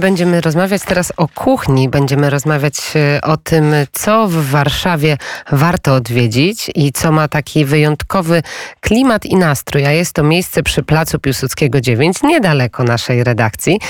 [0.00, 1.88] Będziemy rozmawiać teraz o kuchni.
[1.88, 5.16] Będziemy rozmawiać e, o tym, co w Warszawie
[5.52, 8.42] warto odwiedzić i co ma taki wyjątkowy
[8.80, 9.86] klimat i nastrój.
[9.86, 13.80] A jest to miejsce przy Placu Piłsudskiego 9, niedaleko naszej redakcji.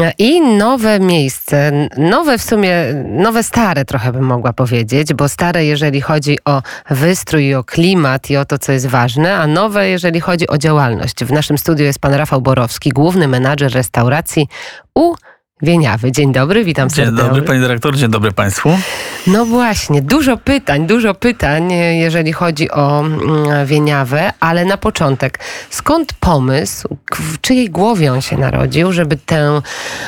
[0.00, 2.74] E, I nowe miejsce, nowe w sumie,
[3.04, 8.30] nowe stare trochę bym mogła powiedzieć, bo stare jeżeli chodzi o wystrój i o klimat
[8.30, 11.24] i o to, co jest ważne, a nowe jeżeli chodzi o działalność.
[11.24, 14.48] W naszym studiu jest pan Rafał Borowski, główny menadżer restauracji
[14.94, 15.14] u
[15.62, 16.12] Wieniawy.
[16.12, 17.16] Dzień dobry, witam serdecznie.
[17.16, 18.78] Dzień dobry panie dyrektor, dzień dobry państwu.
[19.26, 25.38] No właśnie, dużo pytań, dużo pytań, jeżeli chodzi o mm, Wieniawę, ale na początek,
[25.70, 29.60] skąd pomysł, w czyjej głowie on się narodził, żeby tę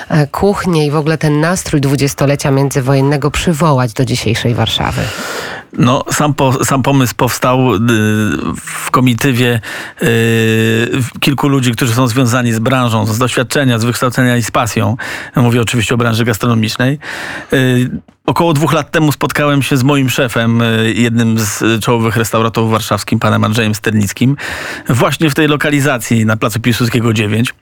[0.08, 5.02] e, kuchnię i w ogóle ten nastrój dwudziestolecia międzywojennego przywołać do dzisiejszej Warszawy?
[5.78, 7.78] No, sam, po, sam pomysł powstał y,
[8.56, 9.60] w komitywie
[10.02, 10.08] y,
[11.20, 14.96] kilku ludzi, którzy są związani z branżą, z doświadczenia, z wykształcenia i z pasją.
[15.36, 16.98] Mówię oczywiście o branży gastronomicznej.
[17.52, 17.90] Y,
[18.26, 20.62] około dwóch lat temu spotkałem się z moim szefem,
[20.94, 24.36] jednym z czołowych restauratorów warszawskim, panem Andrzejem Sternickim,
[24.88, 27.54] właśnie w tej lokalizacji na Placu Piłsudskiego 9.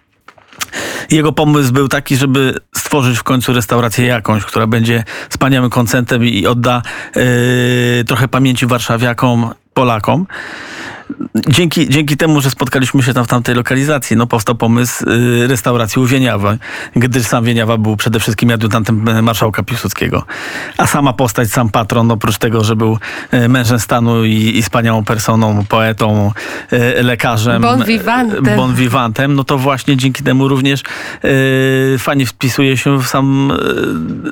[1.10, 6.46] Jego pomysł był taki, żeby stworzyć w końcu restaurację jakąś, która będzie wspaniałym koncentem i
[6.46, 6.82] odda
[7.16, 7.22] yy,
[8.06, 10.26] trochę pamięci warszawiakom, Polakom
[11.48, 16.02] dzięki, dzięki temu, że spotkaliśmy się tam w tamtej lokalizacji, no powstał pomysł y, restauracji
[16.02, 16.56] u Wieniawa,
[16.96, 20.24] gdyż sam Wieniawa był przede wszystkim adiutantem marszałka Piłsudskiego.
[20.76, 22.98] A sama postać, sam patron, oprócz tego, że był
[23.30, 26.32] e, mężem stanu i, i wspaniałą personą, poetą,
[26.70, 28.56] e, lekarzem, bon vivantem.
[28.56, 30.82] bon vivantem, no to właśnie dzięki temu również
[31.24, 33.52] y, fajnie wpisuje się w sam,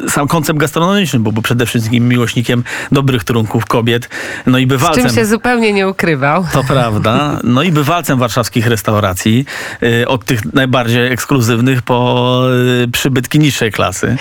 [0.07, 4.09] y, sam koncept gastronomiczny, bo był przede wszystkim miłośnikiem dobrych trunków kobiet,
[4.47, 5.05] no i bywalcem.
[5.05, 6.45] Z czym się zupełnie nie ukrywał.
[6.53, 7.41] To prawda.
[7.45, 9.45] No i bywalcem warszawskich restauracji,
[9.83, 12.43] y, od tych najbardziej ekskluzywnych po
[12.85, 14.17] y, przybytki niższej klasy.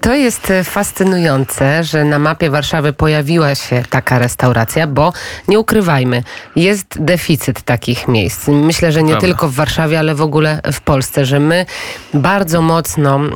[0.00, 5.12] To jest fascynujące, że na mapie Warszawy pojawiła się taka restauracja, bo
[5.48, 6.22] nie ukrywajmy,
[6.56, 8.48] jest deficyt takich miejsc.
[8.48, 9.26] Myślę, że nie prawda.
[9.26, 11.66] tylko w Warszawie, ale w ogóle w Polsce, że my
[12.14, 13.30] bardzo mocno yy,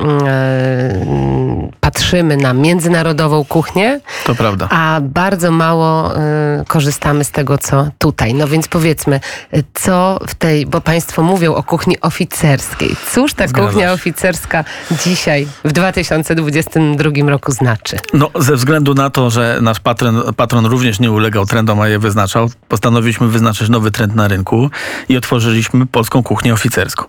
[1.85, 4.67] patrzymy na międzynarodową kuchnię, to prawda.
[4.69, 6.13] a bardzo mało
[6.57, 8.33] yy, korzystamy z tego, co tutaj.
[8.33, 9.19] No więc powiedzmy,
[9.73, 12.95] co w tej, bo Państwo mówią o kuchni oficerskiej.
[13.13, 13.93] Cóż ta Zgadza kuchnia się.
[13.93, 14.63] oficerska
[15.05, 17.97] dzisiaj w 2022 roku znaczy?
[18.13, 21.99] No, ze względu na to, że nasz patron, patron również nie ulegał trendom, a je
[21.99, 24.69] wyznaczał, postanowiliśmy wyznaczyć nowy trend na rynku
[25.09, 27.05] i otworzyliśmy polską kuchnię oficerską.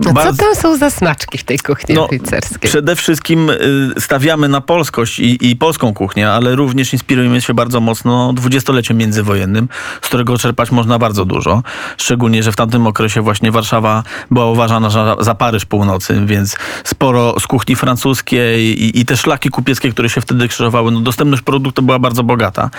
[0.00, 0.32] No Bardzo...
[0.32, 2.70] Co tam są za smaczki w tej kuchni no, oficerskiej?
[2.70, 3.65] Przede wszystkim y,
[3.98, 9.68] stawiamy na polskość i, i polską kuchnię, ale również inspirujemy się bardzo mocno dwudziestoleciem międzywojennym,
[10.02, 11.62] z którego czerpać można bardzo dużo.
[11.96, 17.34] Szczególnie, że w tamtym okresie właśnie Warszawa była uważana za, za Paryż Północy, więc sporo
[17.40, 21.82] z kuchni francuskiej i, i te szlaki kupieckie, które się wtedy krzyżowały, no dostępność produktu
[21.82, 22.70] była bardzo bogata.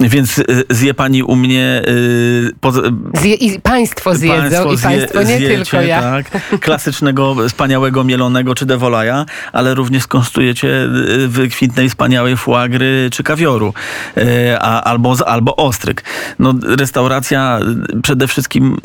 [0.00, 1.82] Więc y, zje pani u mnie...
[1.86, 2.72] Yy, po,
[3.20, 6.02] zje, I państwo zjedzą państwo i państwo zje, nie zjecie, tylko ja.
[6.30, 10.68] Tak, klasycznego, wspaniałego mielonego czy devolaja, ale również skonstruujecie
[11.24, 13.74] y, wykwintnej, wspaniałej foie czy kawioru,
[14.16, 14.24] yy,
[14.60, 16.04] a, albo, albo ostryk.
[16.38, 17.60] No, restauracja
[18.02, 18.78] przede wszystkim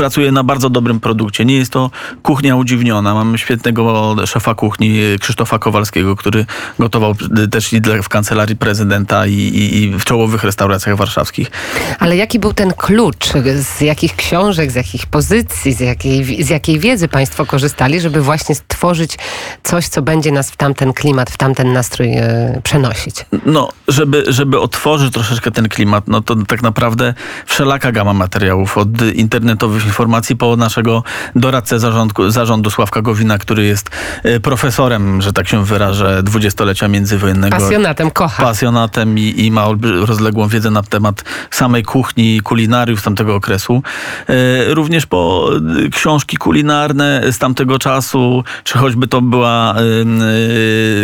[0.00, 1.44] pracuje na bardzo dobrym produkcie.
[1.44, 1.90] Nie jest to
[2.22, 3.14] kuchnia udziwniona.
[3.14, 6.46] Mamy świetnego szefa kuchni Krzysztofa Kowalskiego, który
[6.78, 7.14] gotował
[7.50, 11.50] też i w kancelarii prezydenta i, i, i w czołowych restauracjach warszawskich.
[11.98, 13.26] Ale jaki był ten klucz?
[13.54, 18.54] Z jakich książek, z jakich pozycji, z jakiej, z jakiej wiedzy państwo korzystali, żeby właśnie
[18.54, 19.18] stworzyć
[19.62, 23.26] coś, co będzie nas w tamten klimat, w tamten nastrój e, przenosić?
[23.46, 27.14] No, żeby, żeby otworzyć troszeczkę ten klimat, no to tak naprawdę
[27.46, 31.02] wszelaka gama materiałów, od internetowych informacji po naszego
[31.36, 33.90] doradcę zarządu, zarządu Sławka Gowina, który jest
[34.22, 37.56] e, profesorem, że tak się wyrażę, dwudziestolecia międzywojennego.
[37.56, 38.42] Pasjonatem, kocha.
[38.42, 39.66] Pasjonatem i, i ma
[40.06, 43.82] rozległą wiedzę na temat samej kuchni, kulinariów z tamtego okresu.
[44.28, 45.50] E, również po
[45.86, 49.74] e, książki kulinarne z tamtego czasu, czy choćby to była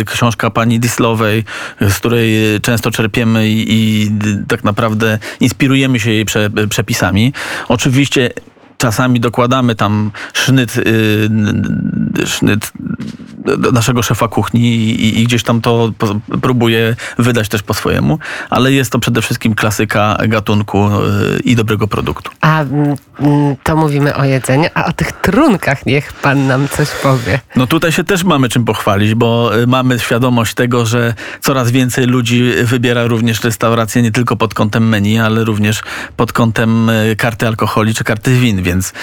[0.05, 1.43] książka pani Dislowej,
[1.81, 4.11] z której często czerpiemy i, i
[4.47, 7.33] tak naprawdę inspirujemy się jej prze, przepisami.
[7.67, 8.29] Oczywiście
[8.77, 12.71] czasami dokładamy tam sznyt, yy, sznyt
[13.73, 15.91] naszego szefa kuchni i, i gdzieś tam to
[16.41, 21.87] próbuje wydać też po swojemu, ale jest to przede wszystkim klasyka gatunku y, i dobrego
[21.87, 22.31] produktu.
[22.41, 26.89] A mm, mm, to mówimy o jedzeniu, a o tych trunkach niech pan nam coś
[26.89, 27.39] powie.
[27.55, 32.05] No tutaj się też mamy czym pochwalić, bo y, mamy świadomość tego, że coraz więcej
[32.05, 35.81] ludzi wybiera również restaurację nie tylko pod kątem menu, ale również
[36.15, 38.93] pod kątem y, karty alkoholi czy karty win, więc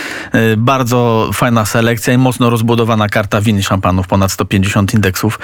[0.57, 5.39] bardzo fajna selekcja i mocno rozbudowana karta win i szampanów, ponad 150 indeksów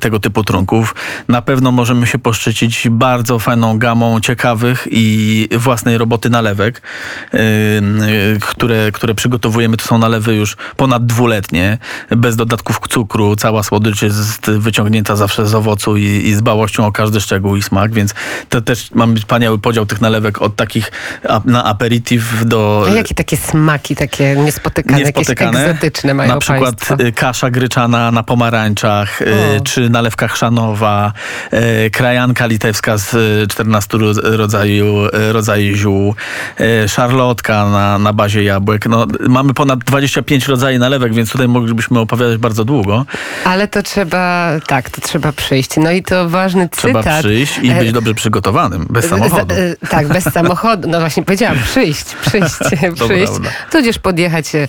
[0.00, 0.94] tego typu trunków.
[1.28, 6.82] Na pewno możemy się poszczycić bardzo fajną gamą ciekawych i własnej roboty nalewek,
[8.40, 9.76] które, które przygotowujemy.
[9.76, 11.78] To są nalewy już ponad dwuletnie,
[12.10, 16.92] bez dodatków cukru, cała słodycz jest wyciągnięta zawsze z owocu i, i z bałością o
[16.92, 18.14] każdy szczegół i smak, więc
[18.48, 20.92] to też mamy wspaniały podział tych nalewek od takich
[21.44, 22.86] na aperitif do...
[22.88, 26.96] A jakie takie smaki, takie niespotykane, niespotykane jakieś egzotyczne mają Na przykład państwo?
[27.36, 29.26] Kasza gryczana na pomarańczach, y,
[29.60, 29.64] o.
[29.64, 31.12] czy nalewka chrzanowa,
[31.86, 33.10] y, krajanka litewska z
[33.50, 36.14] 14 rodzaju, rodzaju ziół,
[36.86, 38.86] szarlotka na, na bazie jabłek.
[38.86, 43.04] No, mamy ponad 25 rodzajów nalewek, więc tutaj moglibyśmy opowiadać bardzo długo.
[43.44, 45.70] Ale to trzeba, tak, to trzeba przyjść.
[45.76, 47.02] No i to ważny cytat.
[47.02, 49.54] Trzeba przyjść i być e, dobrze przygotowanym, bez samochodu.
[49.54, 50.88] Z, tak, bez samochodu.
[50.88, 52.54] No właśnie powiedziałam, przyjść, przyjść,
[53.04, 53.32] przyjść.
[53.72, 54.68] Tudzież podjechać e,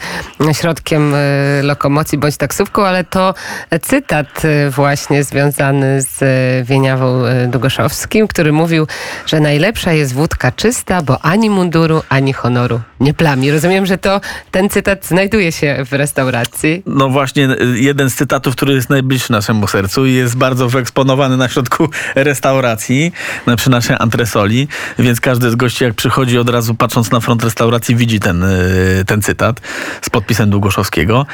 [0.53, 1.17] środkiem e,
[1.63, 3.33] lokomocji bądź taksówką, ale to
[3.81, 6.19] cytat właśnie związany z
[6.67, 8.87] Wieniawą Długoszowskim, który mówił,
[9.25, 13.51] że najlepsza jest wódka czysta, bo ani munduru, ani honoru nie plami.
[13.51, 14.21] Rozumiem, że to
[14.51, 16.83] ten cytat znajduje się w restauracji.
[16.85, 21.49] No właśnie, jeden z cytatów, który jest najbliższy naszemu sercu i jest bardzo wyeksponowany na
[21.49, 23.11] środku restauracji,
[23.57, 24.67] przy naszej antresoli,
[24.99, 29.03] więc każdy z gości jak przychodzi od razu patrząc na front restauracji widzi ten, y,
[29.07, 29.61] ten cytat
[30.01, 31.25] z podpisem Długoszowskiego.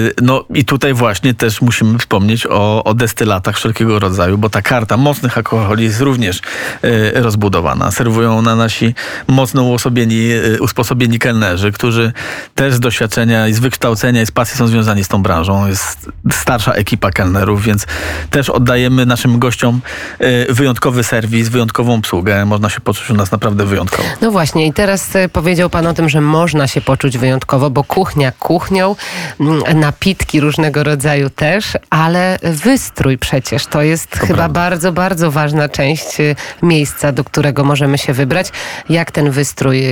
[0.00, 4.62] Y, no i tutaj właśnie też musimy wspomnieć o, o destylatach wszelkiego rodzaju, bo ta
[4.62, 6.40] karta mocnych alkoholi jest również
[6.84, 7.90] y, rozbudowana.
[7.90, 8.94] Serwują na nasi
[9.28, 10.28] mocno uosobieni,
[10.60, 12.12] usposobieni kelnerzy, którzy
[12.54, 15.66] też z doświadczenia i z wykształcenia i z pasji są związani z tą branżą.
[15.66, 17.86] Jest starsza ekipa kelnerów, więc
[18.30, 19.80] też oddajemy naszym gościom
[20.20, 22.46] y, wyjątkowy serwis, wyjątkową obsługę.
[22.46, 24.08] Można się poczuć u nas naprawdę wyjątkowo.
[24.20, 27.84] No właśnie i teraz y, powiedział Pan o tym, że można się poczuć wyjątkowo, bo
[27.84, 28.96] kuchnia kuchnią,
[29.40, 34.48] mm, napitki różnego rodzaju też, ale wystrój przecież to jest to chyba prawda.
[34.48, 38.48] bardzo, bardzo ważna część y, miejsca, do którego możemy się wybrać.
[38.88, 39.82] Jak ten wystrój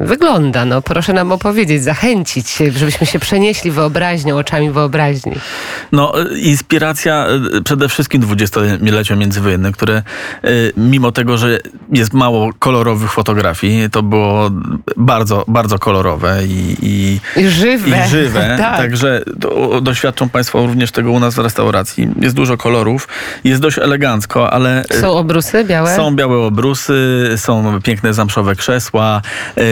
[0.00, 0.64] wygląda?
[0.64, 5.34] No proszę nam opowiedzieć, zachęcić, żebyśmy się przenieśli wyobraźnią, oczami wyobraźni.
[5.92, 6.12] No
[6.42, 7.26] inspiracja
[7.64, 10.02] przede wszystkim dwudziestolecie międzywojennym, które
[10.76, 11.58] mimo tego, że
[11.92, 14.50] jest mało kolorowych fotografii, to było
[14.96, 18.04] bardzo, bardzo kolorowe i, i, I żywe.
[18.06, 18.56] I żywe.
[18.58, 18.76] tak.
[18.76, 19.22] Także
[19.82, 22.08] doświadczą Państwo również tego u nas w restauracji.
[22.20, 23.08] Jest dużo kolorów,
[23.44, 24.84] jest dość elegancko, ale...
[24.90, 25.96] E, są obrusy białe?
[25.96, 29.22] Są białe obrusy, są piękne zamszowe krzesła,
[29.56, 29.64] yy,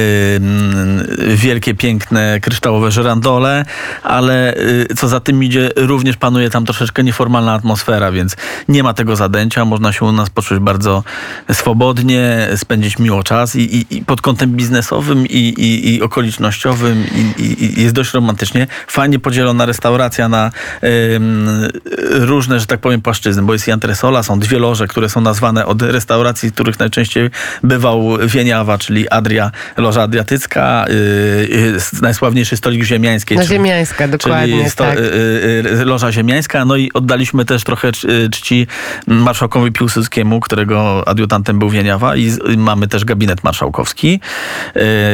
[1.36, 3.64] wielkie, piękne, kryształowe żerandole,
[4.02, 4.54] ale
[4.88, 8.36] yy, co za tym idzie, również panuje tam troszeczkę nieformalna atmosfera, więc
[8.68, 11.04] nie ma tego zadęcia, można się u nas poczuć bardzo
[11.52, 17.04] swobodnie, spędzić miło czas i, i, i pod kątem biznesowym i, i okolicznościowym
[17.76, 18.66] jest dość romantycznie.
[18.86, 20.50] Fajnie podzielona restauracja na
[22.10, 25.66] różne, że tak powiem, płaszczyzny, bo jest i antresola, są dwie loże, które są nazwane
[25.66, 27.30] od restauracji, których najczęściej
[27.62, 33.38] bywał Wieniawa, czyli Adria, loża adriatycka, yy, najsławniejszy stolik ziemiańskiej.
[33.38, 34.98] No czyli, ziemiańska, dokładnie, czyli sto, tak.
[34.98, 37.92] yy, loża ziemiańska, no i oddaliśmy też trochę
[38.32, 38.66] czci
[39.06, 44.20] marszałkowi Piłsudskiemu, którego adiutantem był Wieniawa i mamy też gabinet marszałkowski.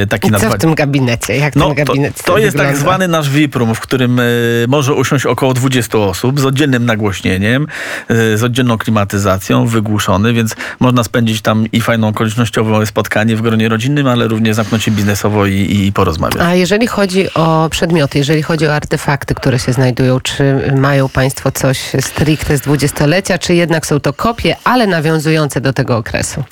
[0.08, 1.36] Taki I co w tym gabinecie?
[1.36, 4.20] Jak no, ten gabinet To, to jest tak zwany nasz VIP room, w którym
[4.68, 7.66] może usiąść około 20 osób z oddzielnym nagłośnieniem,
[8.08, 13.68] e, z oddzielną klimatyzacją, wygłuszony, więc można spędzić tam i fajną okolicznościową spotkanie w gronie
[13.68, 16.42] rodzinnym, ale również zamknąć się biznesowo i, i porozmawiać.
[16.42, 21.52] A jeżeli chodzi o przedmioty, jeżeli chodzi o artefakty, które się znajdują, czy mają Państwo
[21.52, 26.44] coś stricte z dwudziestolecia, czy jednak są to kopie, ale nawiązujące do tego okresu?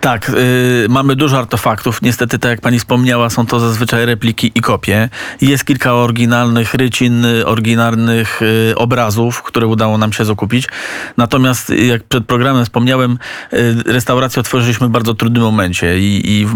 [0.00, 2.02] Tak, y, mamy dużo artefaktów.
[2.02, 5.08] Niestety, tak jak pani wspomniała, są to zazwyczaj repliki i kopie.
[5.40, 10.68] Jest kilka oryginalnych rycin, oryginalnych y, obrazów, które udało nam się zakupić.
[11.16, 13.18] Natomiast, jak przed programem wspomniałem,
[13.52, 16.46] y, restaurację otworzyliśmy w bardzo trudnym momencie i, i,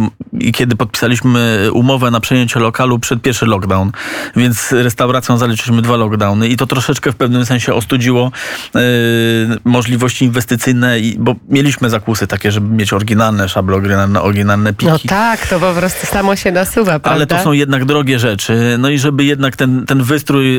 [0.47, 3.93] i kiedy podpisaliśmy umowę na przejęcie lokalu przed pierwszy lockdown,
[4.37, 8.33] więc restauracją zaliczyliśmy dwa lockdowny i to troszeczkę w pewnym sensie ostudziło
[9.65, 14.93] możliwości inwestycyjne, bo mieliśmy zakusy takie, żeby mieć oryginalne szable, oryginalne, oryginalne piki.
[14.93, 17.11] No tak, to po prostu samo się nasuwa, prawda?
[17.11, 18.77] Ale to są jednak drogie rzeczy.
[18.79, 20.59] No i żeby jednak ten, ten wystrój...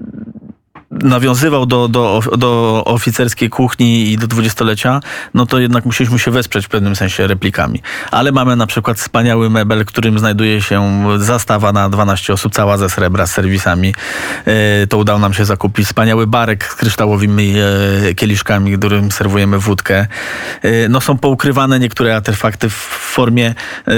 [1.01, 4.99] nawiązywał do, do, do oficerskiej kuchni i do dwudziestolecia,
[5.33, 7.81] no to jednak musieliśmy się wesprzeć w pewnym sensie replikami.
[8.11, 12.89] Ale mamy na przykład wspaniały mebel, którym znajduje się zastawa na 12 osób, cała ze
[12.89, 13.93] srebra, z serwisami.
[14.45, 15.85] E, To udało nam się zakupić.
[15.85, 17.53] Wspaniały barek z kryształowymi
[18.09, 20.07] e, kieliszkami, którym serwujemy wódkę.
[20.61, 22.73] E, No są poukrywane niektóre artefakty w
[23.13, 23.53] formie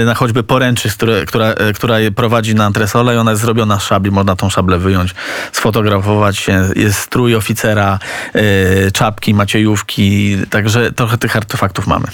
[0.06, 4.10] na choćby poręczy, które, która, która prowadzi na antresolę i ona jest zrobiona z szabli.
[4.10, 5.14] Można tą szablę wyjąć,
[5.52, 6.64] sfotografować się.
[6.76, 7.98] Jest strój oficera,
[8.34, 10.36] e, czapki, maciejówki.
[10.50, 12.06] Także trochę tych artefaktów mamy.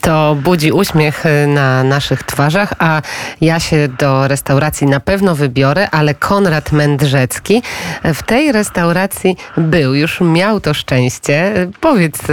[0.00, 3.02] To budzi uśmiech y, na naszych twarzach, a
[3.40, 7.62] ja się do restauracji na pewno wybiorę, ale Konrad Mędrzecki
[8.04, 11.56] w tej restauracji był, już miał to szczęście.
[11.56, 12.32] Y, Powiedz, y,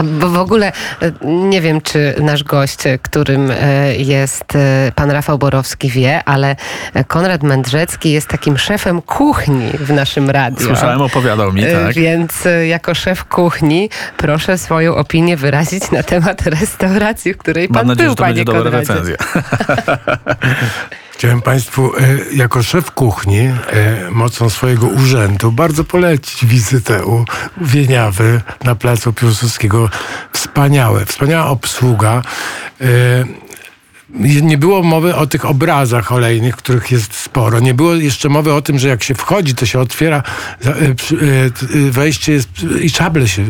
[0.00, 3.56] y, bo w ogóle y, nie wiem, czy nasz gość, y, którym y,
[3.98, 6.56] jest y, pan Rafał Borowski wie, ale
[6.96, 10.66] y, Konrad Mędrzecki jest takim szefem kuchni w naszym radiu.
[10.66, 11.94] Słyszałem, opowiadał mi, Y, tak.
[11.94, 17.76] Więc y, jako szef kuchni proszę swoją opinię wyrazić na temat restauracji, w której pan
[17.76, 19.16] Mam nadzieję, był, że to panie będzie dobra recenzja.
[21.12, 22.00] Chciałem Państwu e,
[22.34, 23.54] jako szef kuchni e,
[24.10, 27.24] mocą swojego urzędu bardzo polecić wizytę u
[27.60, 29.88] Wieniawy na placu Piłsudskiego.
[30.32, 32.22] Wspaniałe, wspaniała obsługa.
[34.42, 37.60] Nie było mowy o tych obrazach olejnych, których jest sporo.
[37.60, 40.22] Nie było jeszcze mowy o tym, że jak się wchodzi, to się otwiera
[40.64, 42.48] e, e, e, wejście jest,
[42.82, 43.44] i szable się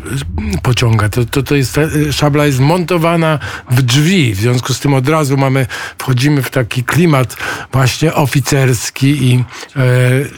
[0.62, 1.08] pociąga.
[1.08, 3.38] To, to, to jest, szabla jest montowana
[3.70, 4.34] w drzwi.
[4.34, 5.66] W związku z tym od razu mamy,
[5.98, 7.36] wchodzimy w taki klimat
[7.72, 9.44] właśnie oficerski i,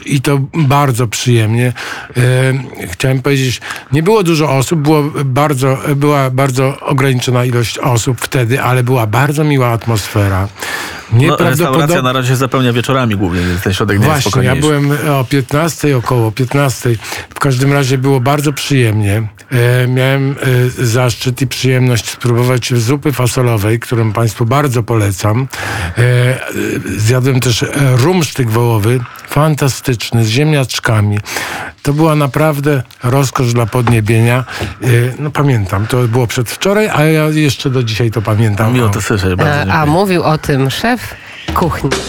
[0.05, 1.73] i to bardzo przyjemnie.
[2.91, 8.83] Chciałem powiedzieć, nie było dużo osób, było bardzo, była bardzo ograniczona ilość osób wtedy, ale
[8.83, 10.14] była bardzo miła atmosfera.
[10.19, 10.49] era.
[11.13, 14.91] No, restauracja na razie zapełnia wieczorami głównie, więc ten środek nie jest Właśnie, ja byłem
[14.91, 16.95] o 15, około 15.
[17.29, 19.27] W każdym razie było bardzo przyjemnie.
[19.51, 20.35] E, miałem e,
[20.85, 25.47] zaszczyt i przyjemność spróbować zupy fasolowej, którą Państwu bardzo polecam.
[25.97, 26.41] E, e,
[26.97, 31.19] zjadłem też e, rumsztyk wołowy, fantastyczny, z ziemniaczkami.
[31.83, 34.45] To była naprawdę rozkosz dla podniebienia.
[34.81, 34.87] E,
[35.19, 38.73] no pamiętam, to było przedwczoraj, a ja jeszcze do dzisiaj to pamiętam.
[38.73, 40.94] Miło to słyszeć, bardzo a mówił o tym szef
[41.53, 41.95] kuchni.